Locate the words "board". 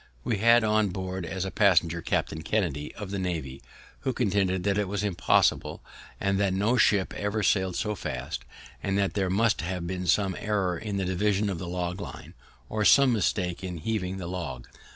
0.89-1.27